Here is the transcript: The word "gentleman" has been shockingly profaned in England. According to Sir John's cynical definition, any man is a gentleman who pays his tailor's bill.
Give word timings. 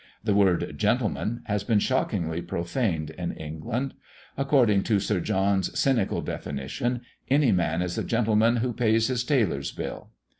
The 0.23 0.33
word 0.33 0.79
"gentleman" 0.79 1.43
has 1.45 1.63
been 1.63 1.77
shockingly 1.77 2.41
profaned 2.41 3.11
in 3.11 3.33
England. 3.33 3.93
According 4.35 4.81
to 4.85 4.99
Sir 4.99 5.19
John's 5.19 5.79
cynical 5.79 6.21
definition, 6.23 7.01
any 7.29 7.51
man 7.51 7.83
is 7.83 7.99
a 7.99 8.03
gentleman 8.03 8.55
who 8.55 8.73
pays 8.73 9.09
his 9.09 9.23
tailor's 9.23 9.71
bill. 9.71 10.09